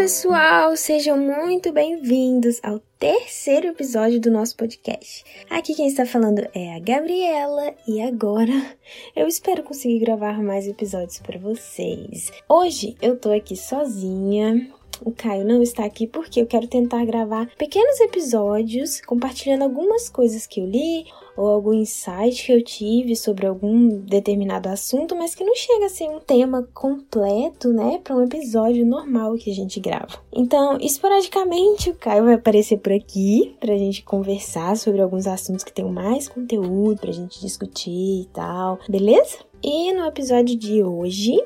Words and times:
pessoal, 0.00 0.74
sejam 0.78 1.18
muito 1.18 1.70
bem-vindos 1.72 2.58
ao 2.62 2.80
terceiro 2.98 3.66
episódio 3.66 4.18
do 4.18 4.30
nosso 4.30 4.56
podcast. 4.56 5.22
Aqui 5.50 5.74
quem 5.74 5.88
está 5.88 6.06
falando 6.06 6.38
é 6.54 6.74
a 6.74 6.78
Gabriela 6.78 7.74
e 7.86 8.00
agora 8.00 8.50
eu 9.14 9.28
espero 9.28 9.62
conseguir 9.62 9.98
gravar 9.98 10.42
mais 10.42 10.66
episódios 10.66 11.18
para 11.18 11.38
vocês. 11.38 12.32
Hoje 12.48 12.96
eu 13.02 13.14
tô 13.14 13.30
aqui 13.30 13.54
sozinha, 13.54 14.70
o 15.04 15.12
Caio 15.12 15.44
não 15.44 15.62
está 15.62 15.84
aqui 15.84 16.06
porque 16.06 16.40
eu 16.40 16.46
quero 16.46 16.66
tentar 16.66 17.04
gravar 17.04 17.50
pequenos 17.58 18.00
episódios 18.00 19.02
compartilhando 19.02 19.64
algumas 19.64 20.08
coisas 20.08 20.46
que 20.46 20.60
eu 20.60 20.66
li 20.66 21.04
ou 21.40 21.48
algum 21.48 21.72
insight 21.72 22.44
que 22.44 22.52
eu 22.52 22.62
tive 22.62 23.16
sobre 23.16 23.46
algum 23.46 23.88
determinado 24.00 24.68
assunto, 24.68 25.16
mas 25.16 25.34
que 25.34 25.42
não 25.42 25.54
chega 25.54 25.86
a 25.86 25.88
ser 25.88 26.10
um 26.10 26.20
tema 26.20 26.68
completo, 26.74 27.72
né, 27.72 27.98
para 28.04 28.14
um 28.14 28.22
episódio 28.22 28.84
normal 28.84 29.34
que 29.36 29.50
a 29.50 29.54
gente 29.54 29.80
grava. 29.80 30.20
Então, 30.30 30.76
esporadicamente, 30.78 31.88
o 31.88 31.94
Caio 31.94 32.26
vai 32.26 32.34
aparecer 32.34 32.76
por 32.76 32.92
aqui 32.92 33.56
pra 33.58 33.78
gente 33.78 34.02
conversar 34.02 34.76
sobre 34.76 35.00
alguns 35.00 35.26
assuntos 35.26 35.64
que 35.64 35.72
tenham 35.72 35.90
mais 35.90 36.28
conteúdo 36.28 37.00
pra 37.00 37.10
gente 37.10 37.40
discutir 37.40 38.22
e 38.22 38.28
tal, 38.34 38.78
beleza? 38.86 39.38
E 39.62 39.92
no 39.92 40.06
episódio 40.06 40.56
de 40.56 40.82
hoje, 40.82 41.36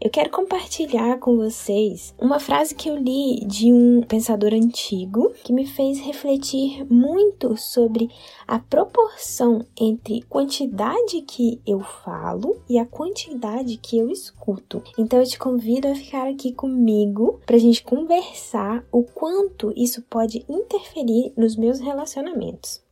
eu 0.00 0.08
quero 0.08 0.30
compartilhar 0.30 1.18
com 1.18 1.36
vocês 1.36 2.14
uma 2.18 2.40
frase 2.40 2.74
que 2.74 2.88
eu 2.88 2.96
li 2.96 3.44
de 3.46 3.70
um 3.70 4.00
pensador 4.00 4.54
antigo 4.54 5.34
que 5.44 5.52
me 5.52 5.66
fez 5.66 6.00
refletir 6.00 6.86
muito 6.90 7.58
sobre 7.58 8.08
a 8.46 8.58
proporção 8.58 9.37
entre 9.76 10.22
quantidade 10.22 11.22
que 11.22 11.60
eu 11.66 11.80
falo 11.80 12.60
e 12.68 12.78
a 12.78 12.86
quantidade 12.86 13.76
que 13.76 13.98
eu 13.98 14.10
escuto. 14.10 14.82
Então 14.98 15.20
eu 15.20 15.26
te 15.26 15.38
convido 15.38 15.88
a 15.88 15.94
ficar 15.94 16.28
aqui 16.28 16.52
comigo 16.52 17.40
para 17.46 17.56
a 17.56 17.60
gente 17.60 17.82
conversar 17.82 18.84
o 18.90 19.02
quanto 19.02 19.72
isso 19.76 20.02
pode 20.02 20.44
interferir 20.48 21.32
nos 21.36 21.56
meus 21.56 21.78
relacionamentos. 21.78 22.82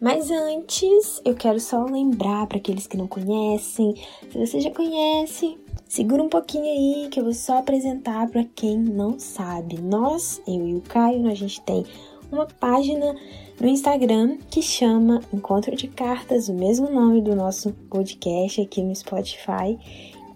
Mas 0.00 0.30
antes, 0.30 1.20
eu 1.22 1.34
quero 1.34 1.60
só 1.60 1.84
lembrar 1.84 2.46
para 2.46 2.56
aqueles 2.56 2.86
que 2.86 2.96
não 2.96 3.06
conhecem, 3.06 3.94
se 4.30 4.38
você 4.38 4.58
já 4.58 4.70
conhece, 4.70 5.58
segura 5.88 6.22
um 6.22 6.28
pouquinho 6.28 6.64
aí 6.64 7.08
que 7.10 7.18
eu 7.18 7.24
vou 7.24 7.32
só 7.32 7.58
apresentar 7.58 8.28
para 8.28 8.44
quem 8.44 8.78
não 8.78 9.18
sabe. 9.18 9.80
Nós, 9.80 10.40
eu 10.46 10.68
e 10.68 10.74
o 10.74 10.82
Caio, 10.82 11.26
a 11.26 11.34
gente 11.34 11.60
tem 11.62 11.84
uma 12.30 12.46
página 12.46 13.16
no 13.58 13.66
Instagram 13.66 14.36
que 14.50 14.60
chama 14.60 15.20
Encontro 15.32 15.74
de 15.74 15.88
Cartas, 15.88 16.48
o 16.48 16.54
mesmo 16.54 16.90
nome 16.90 17.22
do 17.22 17.34
nosso 17.34 17.72
podcast 17.90 18.60
aqui 18.60 18.82
no 18.82 18.94
Spotify. 18.94 19.78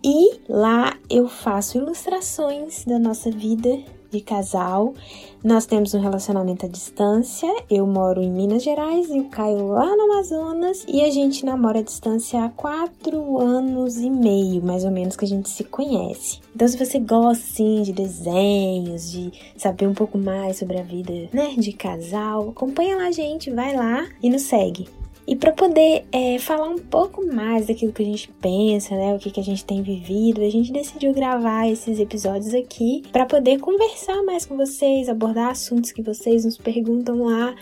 E 0.03 0.41
lá 0.49 0.99
eu 1.09 1.29
faço 1.29 1.79
ilustrações 1.79 2.85
da 2.85 2.99
nossa 2.99 3.31
vida 3.31 3.79
de 4.13 4.21
casal. 4.21 4.95
Nós 5.43 5.67
temos 5.67 5.95
um 5.95 6.01
relacionamento 6.01 6.67
à 6.67 6.69
distância. 6.69 7.49
Eu 7.69 7.87
moro 7.87 8.23
em 8.23 8.31
Minas 8.31 8.63
Gerais 8.63 9.09
e 9.09 9.19
o 9.19 9.25
Caio 9.25 9.69
lá 9.69 9.97
no 9.97 10.13
Amazonas. 10.13 10.85
E 10.87 11.03
a 11.03 11.11
gente 11.11 11.45
namora 11.45 11.81
à 11.81 11.83
distância 11.83 12.45
há 12.45 12.49
quatro 12.51 13.39
anos 13.39 13.97
e 13.97 14.11
meio, 14.11 14.63
mais 14.63 14.85
ou 14.85 14.91
menos, 14.91 15.17
que 15.17 15.25
a 15.25 15.29
gente 15.29 15.49
se 15.49 15.65
conhece. 15.65 16.41
Então, 16.55 16.69
se 16.69 16.77
você 16.77 16.99
gosta, 16.99 17.43
sim, 17.43 17.83
de 17.83 17.93
desenhos, 17.93 19.11
de 19.11 19.33
saber 19.57 19.89
um 19.89 19.95
pouco 19.95 20.19
mais 20.19 20.59
sobre 20.59 20.79
a 20.79 20.83
vida, 20.83 21.13
né, 21.33 21.55
de 21.57 21.73
casal, 21.73 22.51
acompanha 22.51 22.97
lá 22.97 23.07
a 23.07 23.13
gente, 23.13 23.51
vai 23.51 23.75
lá 23.75 24.07
e 24.23 24.29
nos 24.29 24.43
segue. 24.43 24.87
E 25.27 25.37
para 25.37 25.53
poder 25.53 26.05
é, 26.11 26.39
falar 26.39 26.69
um 26.69 26.79
pouco 26.79 27.25
mais 27.25 27.67
daquilo 27.67 27.93
que 27.93 28.03
a 28.03 28.07
gente 28.07 28.29
pensa, 28.41 28.97
né, 28.97 29.15
o 29.15 29.19
que, 29.19 29.31
que 29.31 29.39
a 29.39 29.45
gente 29.45 29.65
tem 29.65 29.81
vivido, 29.81 30.43
a 30.43 30.51
gente 30.51 30.73
decidiu 30.73 31.13
gravar 31.13 31.69
esses 31.69 32.01
episódios 32.01 32.53
aqui 32.55 33.03
para 33.13 33.25
poder 33.25 33.61
conversar 33.61 34.23
mais 34.25 34.45
com 34.45 34.57
vocês, 34.57 35.09
abordar 35.09 35.51
assuntos 35.51 35.93
que 35.93 36.03
vocês 36.03 36.45
nos 36.45 36.59
perguntam 36.59 37.23
lá. 37.23 37.55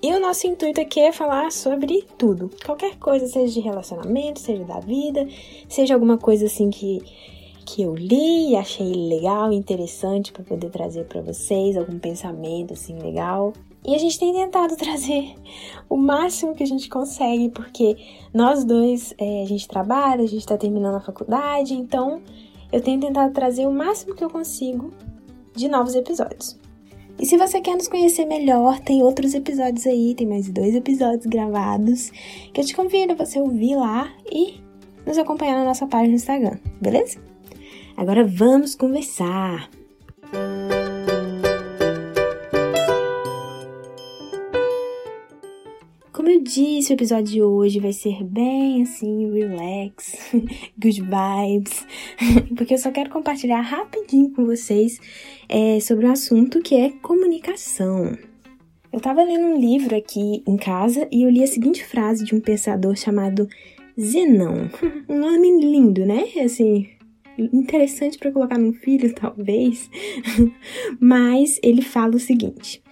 E 0.00 0.12
o 0.12 0.20
nosso 0.20 0.46
intuito 0.46 0.80
aqui 0.80 1.00
é 1.00 1.10
falar 1.10 1.50
sobre 1.50 2.04
tudo, 2.16 2.48
qualquer 2.64 2.96
coisa, 2.98 3.26
seja 3.26 3.52
de 3.52 3.60
relacionamento, 3.60 4.38
seja 4.38 4.62
da 4.62 4.78
vida, 4.78 5.26
seja 5.68 5.94
alguma 5.94 6.16
coisa 6.16 6.46
assim 6.46 6.70
que 6.70 7.02
que 7.66 7.82
eu 7.82 7.94
li 7.94 8.52
e 8.52 8.56
achei 8.56 8.90
legal, 8.94 9.52
interessante 9.52 10.32
para 10.32 10.42
poder 10.42 10.70
trazer 10.70 11.04
para 11.04 11.20
vocês 11.20 11.76
algum 11.76 11.98
pensamento 11.98 12.72
assim 12.72 12.98
legal. 12.98 13.52
E 13.88 13.94
a 13.94 13.98
gente 13.98 14.18
tem 14.18 14.34
tentado 14.34 14.76
trazer 14.76 15.34
o 15.88 15.96
máximo 15.96 16.54
que 16.54 16.62
a 16.62 16.66
gente 16.66 16.90
consegue, 16.90 17.48
porque 17.48 17.96
nós 18.34 18.62
dois, 18.62 19.14
é, 19.16 19.42
a 19.42 19.46
gente 19.46 19.66
trabalha, 19.66 20.22
a 20.22 20.26
gente 20.26 20.40
está 20.40 20.58
terminando 20.58 20.96
a 20.96 21.00
faculdade, 21.00 21.72
então 21.72 22.20
eu 22.70 22.82
tenho 22.82 23.00
tentado 23.00 23.32
trazer 23.32 23.66
o 23.66 23.72
máximo 23.72 24.14
que 24.14 24.22
eu 24.22 24.28
consigo 24.28 24.92
de 25.56 25.68
novos 25.68 25.94
episódios. 25.94 26.58
E 27.18 27.24
se 27.24 27.38
você 27.38 27.62
quer 27.62 27.76
nos 27.76 27.88
conhecer 27.88 28.26
melhor, 28.26 28.78
tem 28.78 29.02
outros 29.02 29.32
episódios 29.32 29.86
aí, 29.86 30.14
tem 30.14 30.26
mais 30.26 30.50
dois 30.50 30.74
episódios 30.74 31.24
gravados, 31.24 32.10
que 32.52 32.60
eu 32.60 32.66
te 32.66 32.76
convido 32.76 33.14
a 33.14 33.16
você 33.16 33.40
ouvir 33.40 33.74
lá 33.74 34.12
e 34.30 34.60
nos 35.06 35.16
acompanhar 35.16 35.56
na 35.56 35.64
nossa 35.64 35.86
página 35.86 36.10
no 36.10 36.16
Instagram, 36.16 36.58
beleza? 36.78 37.18
Agora 37.96 38.22
vamos 38.22 38.74
conversar! 38.74 39.70
Disse, 46.48 46.92
o 46.92 46.94
episódio 46.94 47.26
de 47.26 47.42
hoje 47.42 47.78
vai 47.78 47.92
ser 47.92 48.24
bem 48.24 48.82
assim, 48.82 49.30
relax, 49.30 50.32
good 50.80 51.02
vibes, 51.02 51.86
porque 52.56 52.74
eu 52.74 52.78
só 52.78 52.90
quero 52.90 53.10
compartilhar 53.10 53.60
rapidinho 53.60 54.30
com 54.30 54.46
vocês 54.46 54.98
é, 55.46 55.78
sobre 55.80 56.06
um 56.06 56.10
assunto 56.10 56.60
que 56.60 56.74
é 56.74 56.90
comunicação. 57.02 58.16
Eu 58.90 58.98
tava 58.98 59.22
lendo 59.22 59.44
um 59.44 59.60
livro 59.60 59.94
aqui 59.94 60.42
em 60.46 60.56
casa 60.56 61.06
e 61.12 61.22
eu 61.22 61.30
li 61.30 61.42
a 61.42 61.46
seguinte 61.46 61.84
frase 61.84 62.24
de 62.24 62.34
um 62.34 62.40
pensador 62.40 62.96
chamado 62.96 63.46
Zenão. 64.00 64.70
Um 65.06 65.18
nome 65.18 65.60
lindo, 65.60 66.06
né? 66.06 66.24
Assim, 66.42 66.88
interessante 67.36 68.18
para 68.18 68.30
colocar 68.30 68.58
num 68.58 68.72
filho, 68.72 69.14
talvez. 69.14 69.90
Mas 71.00 71.58
ele 71.62 71.82
fala 71.82 72.16
o 72.16 72.20
seguinte: 72.20 72.82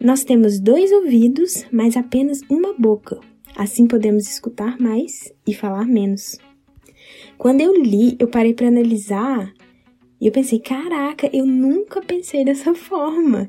nós 0.00 0.24
temos 0.24 0.58
dois 0.58 0.90
ouvidos, 0.92 1.66
mas 1.70 1.96
apenas 1.96 2.40
uma 2.48 2.72
boca. 2.72 3.20
Assim 3.54 3.86
podemos 3.86 4.26
escutar 4.26 4.80
mais 4.80 5.30
e 5.46 5.52
falar 5.52 5.84
menos. 5.84 6.38
Quando 7.36 7.60
eu 7.60 7.74
li, 7.76 8.16
eu 8.18 8.26
parei 8.26 8.54
para 8.54 8.68
analisar 8.68 9.52
e 10.18 10.26
eu 10.26 10.32
pensei: 10.32 10.58
caraca, 10.58 11.28
eu 11.32 11.44
nunca 11.44 12.00
pensei 12.00 12.44
dessa 12.44 12.72
forma. 12.74 13.48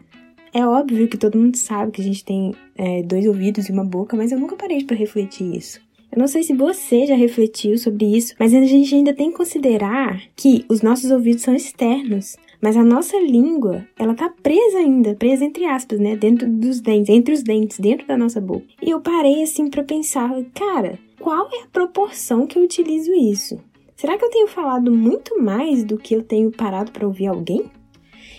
É 0.53 0.65
óbvio 0.65 1.07
que 1.07 1.17
todo 1.17 1.37
mundo 1.37 1.55
sabe 1.55 1.93
que 1.93 2.01
a 2.01 2.03
gente 2.03 2.25
tem 2.25 2.53
é, 2.75 3.01
dois 3.03 3.25
ouvidos 3.25 3.69
e 3.69 3.71
uma 3.71 3.85
boca, 3.85 4.17
mas 4.17 4.33
eu 4.33 4.39
nunca 4.39 4.57
parei 4.57 4.83
para 4.83 4.97
refletir 4.97 5.55
isso. 5.55 5.79
Eu 6.11 6.19
não 6.19 6.27
sei 6.27 6.43
se 6.43 6.53
você 6.53 7.07
já 7.07 7.15
refletiu 7.15 7.77
sobre 7.77 8.05
isso, 8.17 8.35
mas 8.37 8.53
a 8.53 8.61
gente 8.65 8.93
ainda 8.93 9.13
tem 9.13 9.31
que 9.31 9.37
considerar 9.37 10.21
que 10.35 10.65
os 10.67 10.81
nossos 10.81 11.09
ouvidos 11.09 11.43
são 11.43 11.55
externos. 11.55 12.35
Mas 12.61 12.77
a 12.77 12.83
nossa 12.83 13.17
língua, 13.17 13.85
ela 13.97 14.13
tá 14.13 14.31
presa 14.43 14.77
ainda, 14.77 15.15
presa 15.15 15.43
entre 15.43 15.65
aspas, 15.65 15.99
né? 15.99 16.15
Dentro 16.15 16.47
dos 16.47 16.79
dentes, 16.79 17.09
entre 17.09 17.33
os 17.33 17.41
dentes, 17.41 17.79
dentro 17.79 18.05
da 18.05 18.15
nossa 18.15 18.39
boca. 18.39 18.65
E 18.81 18.89
eu 18.89 19.01
parei 19.01 19.41
assim 19.41 19.67
para 19.67 19.83
pensar, 19.83 20.29
cara, 20.53 20.99
qual 21.19 21.49
é 21.51 21.63
a 21.63 21.67
proporção 21.71 22.45
que 22.45 22.59
eu 22.59 22.63
utilizo 22.63 23.11
isso? 23.13 23.59
Será 23.95 24.17
que 24.17 24.25
eu 24.25 24.29
tenho 24.29 24.47
falado 24.47 24.91
muito 24.91 25.41
mais 25.41 25.83
do 25.83 25.97
que 25.97 26.15
eu 26.15 26.23
tenho 26.23 26.51
parado 26.51 26.91
para 26.91 27.05
ouvir 27.05 27.27
alguém? 27.27 27.65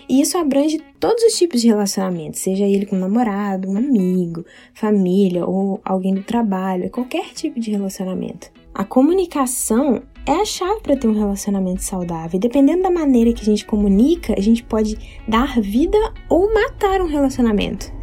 E 0.07 0.21
isso 0.21 0.37
abrange 0.37 0.81
todos 0.99 1.23
os 1.23 1.33
tipos 1.33 1.61
de 1.61 1.67
relacionamento, 1.67 2.37
seja 2.37 2.65
ele 2.65 2.85
com 2.85 2.95
um 2.95 2.99
namorado, 2.99 3.69
um 3.69 3.77
amigo, 3.77 4.45
família 4.73 5.45
ou 5.45 5.79
alguém 5.83 6.13
do 6.13 6.23
trabalho, 6.23 6.89
qualquer 6.89 7.33
tipo 7.33 7.59
de 7.59 7.71
relacionamento. 7.71 8.51
A 8.73 8.83
comunicação 8.83 10.01
é 10.25 10.31
a 10.31 10.45
chave 10.45 10.81
para 10.81 10.95
ter 10.95 11.07
um 11.07 11.13
relacionamento 11.13 11.83
saudável. 11.83 12.37
E 12.37 12.39
dependendo 12.39 12.83
da 12.83 12.89
maneira 12.89 13.33
que 13.33 13.41
a 13.41 13.45
gente 13.45 13.65
comunica, 13.65 14.33
a 14.37 14.41
gente 14.41 14.63
pode 14.63 14.97
dar 15.27 15.59
vida 15.61 15.97
ou 16.29 16.53
matar 16.53 17.01
um 17.01 17.07
relacionamento. 17.07 18.02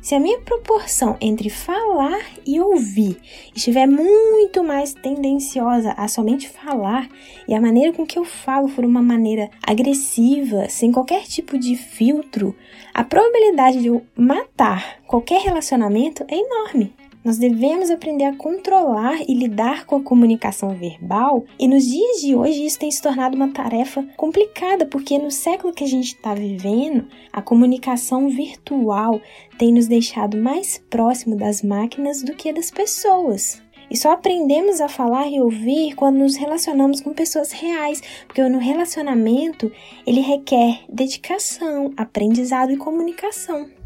Se 0.00 0.14
a 0.14 0.20
minha 0.20 0.40
proporção 0.40 1.18
entre 1.20 1.50
falar 1.50 2.20
e 2.46 2.58
ouvir 2.58 3.18
estiver 3.54 3.86
muito 3.86 4.64
mais 4.64 4.94
tendenciosa 4.94 5.92
a 5.92 6.08
somente 6.08 6.48
falar 6.48 7.06
e 7.46 7.54
a 7.54 7.60
maneira 7.60 7.92
com 7.92 8.06
que 8.06 8.18
eu 8.18 8.24
falo 8.24 8.66
for 8.66 8.84
uma 8.84 9.02
maneira 9.02 9.50
agressiva, 9.62 10.70
sem 10.70 10.90
qualquer 10.90 11.24
tipo 11.24 11.58
de 11.58 11.76
filtro, 11.76 12.56
a 12.94 13.04
probabilidade 13.04 13.82
de 13.82 13.88
eu 13.88 14.02
matar 14.16 15.00
qualquer 15.06 15.42
relacionamento 15.42 16.24
é 16.28 16.36
enorme. 16.36 16.94
Nós 17.22 17.36
devemos 17.36 17.90
aprender 17.90 18.24
a 18.24 18.34
controlar 18.34 19.20
e 19.28 19.34
lidar 19.34 19.84
com 19.84 19.96
a 19.96 20.02
comunicação 20.02 20.70
verbal, 20.70 21.44
e 21.58 21.68
nos 21.68 21.84
dias 21.84 22.22
de 22.22 22.34
hoje 22.34 22.64
isso 22.64 22.78
tem 22.78 22.90
se 22.90 23.02
tornado 23.02 23.36
uma 23.36 23.52
tarefa 23.52 24.02
complicada, 24.16 24.86
porque 24.86 25.18
no 25.18 25.30
século 25.30 25.74
que 25.74 25.84
a 25.84 25.86
gente 25.86 26.14
está 26.14 26.32
vivendo, 26.34 27.06
a 27.30 27.42
comunicação 27.42 28.30
virtual 28.30 29.20
tem 29.58 29.70
nos 29.70 29.86
deixado 29.86 30.38
mais 30.38 30.78
próximo 30.88 31.36
das 31.36 31.62
máquinas 31.62 32.22
do 32.22 32.34
que 32.34 32.54
das 32.54 32.70
pessoas. 32.70 33.62
E 33.90 33.96
só 33.98 34.12
aprendemos 34.12 34.80
a 34.80 34.88
falar 34.88 35.28
e 35.28 35.42
ouvir 35.42 35.94
quando 35.96 36.20
nos 36.20 36.36
relacionamos 36.36 37.02
com 37.02 37.12
pessoas 37.12 37.52
reais, 37.52 38.00
porque 38.26 38.42
no 38.48 38.58
relacionamento 38.58 39.70
ele 40.06 40.22
requer 40.22 40.84
dedicação, 40.88 41.92
aprendizado 41.98 42.72
e 42.72 42.78
comunicação. 42.78 43.79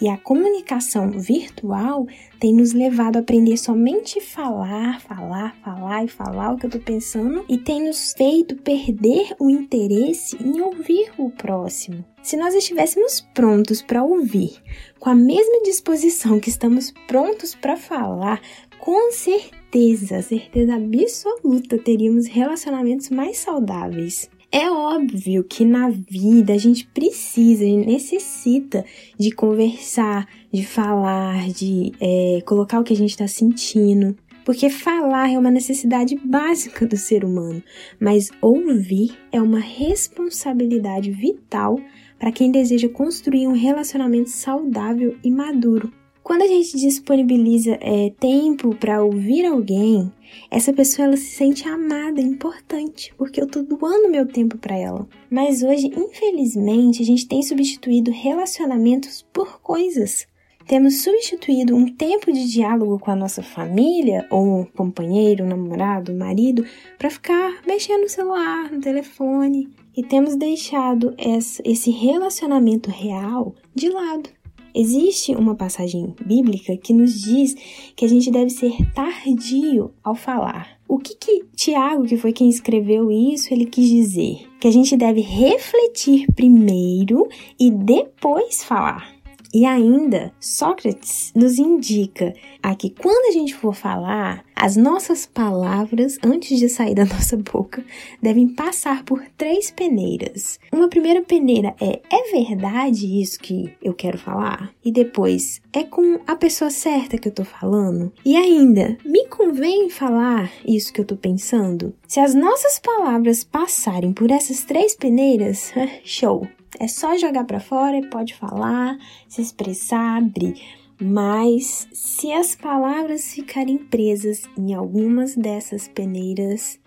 E 0.00 0.08
a 0.08 0.16
comunicação 0.16 1.10
virtual 1.10 2.06
tem 2.40 2.54
nos 2.54 2.72
levado 2.72 3.16
a 3.16 3.20
aprender 3.20 3.58
somente 3.58 4.18
falar, 4.18 4.98
falar, 5.02 5.54
falar 5.62 6.04
e 6.04 6.08
falar 6.08 6.54
o 6.54 6.56
que 6.56 6.64
eu 6.64 6.70
tô 6.70 6.78
pensando 6.78 7.44
e 7.46 7.58
tem 7.58 7.84
nos 7.86 8.14
feito 8.14 8.56
perder 8.56 9.36
o 9.38 9.50
interesse 9.50 10.42
em 10.42 10.58
ouvir 10.62 11.12
o 11.18 11.30
próximo. 11.30 12.02
Se 12.22 12.34
nós 12.34 12.54
estivéssemos 12.54 13.20
prontos 13.34 13.82
para 13.82 14.02
ouvir, 14.02 14.52
com 14.98 15.10
a 15.10 15.14
mesma 15.14 15.62
disposição 15.64 16.40
que 16.40 16.48
estamos 16.48 16.92
prontos 17.06 17.54
para 17.54 17.76
falar, 17.76 18.40
com 18.78 19.12
certeza, 19.12 20.22
certeza 20.22 20.76
absoluta, 20.76 21.76
teríamos 21.76 22.26
relacionamentos 22.26 23.10
mais 23.10 23.36
saudáveis. 23.36 24.30
É 24.52 24.68
óbvio 24.68 25.44
que 25.44 25.64
na 25.64 25.88
vida 25.90 26.52
a 26.52 26.58
gente 26.58 26.84
precisa 26.88 27.64
e 27.64 27.76
necessita 27.76 28.84
de 29.16 29.30
conversar, 29.30 30.26
de 30.52 30.66
falar, 30.66 31.48
de 31.50 31.92
é, 32.00 32.40
colocar 32.44 32.80
o 32.80 32.82
que 32.82 32.92
a 32.92 32.96
gente 32.96 33.10
está 33.10 33.28
sentindo. 33.28 34.16
Porque 34.44 34.68
falar 34.68 35.30
é 35.30 35.38
uma 35.38 35.52
necessidade 35.52 36.16
básica 36.16 36.84
do 36.84 36.96
ser 36.96 37.24
humano, 37.24 37.62
mas 38.00 38.30
ouvir 38.40 39.16
é 39.30 39.40
uma 39.40 39.60
responsabilidade 39.60 41.12
vital 41.12 41.78
para 42.18 42.32
quem 42.32 42.50
deseja 42.50 42.88
construir 42.88 43.46
um 43.46 43.54
relacionamento 43.54 44.30
saudável 44.30 45.16
e 45.22 45.30
maduro. 45.30 45.92
Quando 46.22 46.42
a 46.42 46.46
gente 46.46 46.76
disponibiliza 46.76 47.78
é, 47.80 48.12
tempo 48.20 48.74
para 48.74 49.02
ouvir 49.02 49.46
alguém, 49.46 50.12
essa 50.50 50.72
pessoa 50.72 51.06
ela 51.06 51.16
se 51.16 51.30
sente 51.30 51.66
amada, 51.66 52.20
importante, 52.20 53.12
porque 53.16 53.40
eu 53.40 53.46
tô 53.46 53.62
doando 53.62 54.10
meu 54.10 54.26
tempo 54.26 54.58
para 54.58 54.76
ela. 54.76 55.08
Mas 55.30 55.62
hoje, 55.62 55.90
infelizmente, 55.96 57.02
a 57.02 57.06
gente 57.06 57.26
tem 57.26 57.42
substituído 57.42 58.10
relacionamentos 58.10 59.26
por 59.32 59.60
coisas. 59.60 60.28
Temos 60.66 61.02
substituído 61.02 61.74
um 61.74 61.86
tempo 61.86 62.30
de 62.30 62.48
diálogo 62.48 62.98
com 62.98 63.10
a 63.10 63.16
nossa 63.16 63.42
família, 63.42 64.26
ou 64.30 64.60
um 64.60 64.64
companheiro, 64.64 65.44
um 65.44 65.48
namorado, 65.48 66.12
um 66.12 66.18
marido, 66.18 66.64
para 66.96 67.10
ficar 67.10 67.60
mexendo 67.66 68.02
no 68.02 68.08
celular, 68.08 68.70
no 68.70 68.80
telefone, 68.80 69.68
e 69.96 70.02
temos 70.04 70.36
deixado 70.36 71.14
esse 71.18 71.90
relacionamento 71.90 72.88
real 72.88 73.54
de 73.74 73.88
lado. 73.88 74.30
Existe 74.74 75.34
uma 75.34 75.54
passagem 75.54 76.14
bíblica 76.24 76.76
que 76.76 76.92
nos 76.92 77.22
diz 77.22 77.54
que 77.96 78.04
a 78.04 78.08
gente 78.08 78.30
deve 78.30 78.50
ser 78.50 78.76
tardio 78.92 79.90
ao 80.02 80.14
falar. 80.14 80.78
O 80.88 80.98
que, 80.98 81.14
que 81.14 81.44
Tiago, 81.54 82.04
que 82.04 82.16
foi 82.16 82.32
quem 82.32 82.48
escreveu 82.48 83.10
isso, 83.10 83.54
ele 83.54 83.66
quis 83.66 83.88
dizer? 83.88 84.48
Que 84.60 84.66
a 84.66 84.72
gente 84.72 84.96
deve 84.96 85.20
refletir 85.20 86.26
primeiro 86.34 87.28
e 87.58 87.70
depois 87.70 88.64
falar. 88.64 89.19
E 89.52 89.66
ainda, 89.66 90.32
Sócrates 90.38 91.32
nos 91.34 91.58
indica 91.58 92.32
aqui 92.62 92.90
quando 92.90 93.28
a 93.28 93.32
gente 93.32 93.54
for 93.54 93.74
falar, 93.74 94.44
as 94.54 94.76
nossas 94.76 95.26
palavras, 95.26 96.18
antes 96.24 96.58
de 96.58 96.68
sair 96.68 96.94
da 96.94 97.04
nossa 97.06 97.36
boca, 97.36 97.84
devem 98.22 98.48
passar 98.48 99.04
por 99.04 99.22
três 99.36 99.70
peneiras. 99.70 100.60
Uma 100.72 100.88
primeira 100.88 101.22
peneira 101.22 101.74
é: 101.80 102.00
é 102.10 102.30
verdade 102.30 103.20
isso 103.20 103.40
que 103.40 103.74
eu 103.82 103.92
quero 103.92 104.18
falar? 104.18 104.72
E 104.84 104.92
depois, 104.92 105.60
é 105.72 105.82
com 105.82 106.20
a 106.26 106.36
pessoa 106.36 106.70
certa 106.70 107.18
que 107.18 107.28
eu 107.28 107.34
tô 107.34 107.44
falando? 107.44 108.12
E 108.24 108.36
ainda, 108.36 108.96
me 109.04 109.26
convém 109.26 109.90
falar 109.90 110.52
isso 110.64 110.92
que 110.92 111.00
eu 111.00 111.04
tô 111.04 111.16
pensando? 111.16 111.92
Se 112.06 112.20
as 112.20 112.34
nossas 112.34 112.78
palavras 112.78 113.42
passarem 113.42 114.12
por 114.12 114.30
essas 114.30 114.62
três 114.62 114.94
peneiras, 114.94 115.72
show! 116.04 116.46
É 116.78 116.86
só 116.86 117.16
jogar 117.16 117.44
para 117.44 117.60
fora 117.60 117.96
e 117.96 118.08
pode 118.08 118.34
falar, 118.34 118.96
se 119.28 119.42
expressar, 119.42 120.18
abrir. 120.18 120.54
Mas 121.02 121.88
se 121.92 122.30
as 122.32 122.54
palavras 122.54 123.32
ficarem 123.32 123.78
presas 123.78 124.42
em 124.56 124.74
algumas 124.74 125.34
dessas 125.34 125.88
peneiras, 125.88 126.78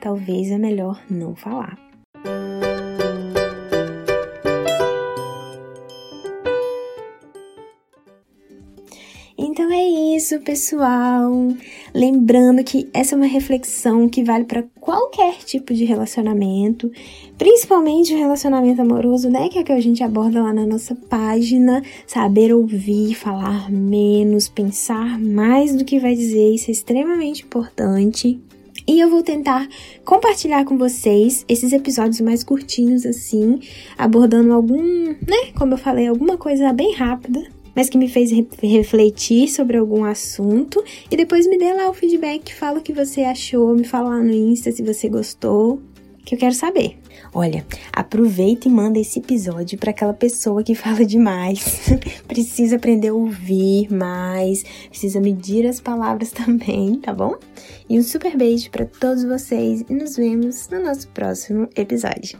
talvez 0.00 0.50
é 0.50 0.58
melhor 0.58 1.02
não 1.10 1.36
falar. 1.36 1.78
É 9.72 10.16
isso, 10.16 10.38
pessoal. 10.40 11.32
Lembrando 11.94 12.62
que 12.62 12.88
essa 12.92 13.14
é 13.14 13.16
uma 13.16 13.26
reflexão 13.26 14.08
que 14.08 14.22
vale 14.22 14.44
para 14.44 14.64
qualquer 14.80 15.38
tipo 15.38 15.74
de 15.74 15.84
relacionamento, 15.84 16.90
principalmente 17.36 18.14
o 18.14 18.18
relacionamento 18.18 18.80
amoroso, 18.80 19.28
né? 19.30 19.48
Que 19.48 19.58
é 19.58 19.62
que 19.62 19.72
a 19.72 19.80
gente 19.80 20.02
aborda 20.02 20.42
lá 20.42 20.52
na 20.52 20.66
nossa 20.66 20.94
página. 20.94 21.82
Saber 22.06 22.52
ouvir, 22.52 23.14
falar 23.14 23.70
menos, 23.70 24.48
pensar 24.48 25.18
mais 25.18 25.74
do 25.74 25.84
que 25.84 25.98
vai 25.98 26.14
dizer, 26.14 26.54
isso 26.54 26.70
é 26.70 26.72
extremamente 26.72 27.42
importante. 27.42 28.40
E 28.86 29.00
eu 29.00 29.08
vou 29.08 29.22
tentar 29.22 29.68
compartilhar 30.04 30.64
com 30.64 30.76
vocês 30.76 31.44
esses 31.48 31.72
episódios 31.72 32.20
mais 32.20 32.42
curtinhos, 32.44 33.06
assim, 33.06 33.60
abordando 33.96 34.52
algum, 34.52 34.82
né? 34.82 35.52
Como 35.56 35.74
eu 35.74 35.78
falei, 35.78 36.08
alguma 36.08 36.36
coisa 36.36 36.72
bem 36.72 36.94
rápida 36.94 37.61
mas 37.74 37.88
que 37.88 37.98
me 37.98 38.08
fez 38.08 38.30
re 38.30 38.46
refletir 38.62 39.48
sobre 39.48 39.76
algum 39.76 40.04
assunto. 40.04 40.82
E 41.10 41.16
depois 41.16 41.46
me 41.46 41.58
dê 41.58 41.72
lá 41.72 41.90
o 41.90 41.94
feedback, 41.94 42.54
fala 42.54 42.78
o 42.78 42.82
que 42.82 42.92
você 42.92 43.22
achou, 43.22 43.74
me 43.74 43.84
fala 43.84 44.10
lá 44.10 44.22
no 44.22 44.32
Insta 44.32 44.72
se 44.72 44.82
você 44.82 45.08
gostou, 45.08 45.80
que 46.24 46.34
eu 46.34 46.38
quero 46.38 46.54
saber. 46.54 46.98
Olha, 47.34 47.64
aproveita 47.92 48.68
e 48.68 48.70
manda 48.70 48.98
esse 48.98 49.18
episódio 49.18 49.78
para 49.78 49.90
aquela 49.90 50.12
pessoa 50.12 50.62
que 50.62 50.74
fala 50.76 51.04
demais, 51.04 51.90
precisa 52.28 52.76
aprender 52.76 53.08
a 53.08 53.14
ouvir 53.14 53.92
mais, 53.92 54.62
precisa 54.88 55.20
medir 55.20 55.66
as 55.66 55.80
palavras 55.80 56.30
também, 56.32 56.96
tá 56.96 57.12
bom? 57.12 57.36
E 57.88 57.98
um 57.98 58.02
super 58.02 58.36
beijo 58.36 58.70
para 58.70 58.86
todos 58.86 59.24
vocês 59.24 59.84
e 59.88 59.94
nos 59.94 60.16
vemos 60.16 60.68
no 60.68 60.82
nosso 60.82 61.08
próximo 61.08 61.68
episódio. 61.76 62.38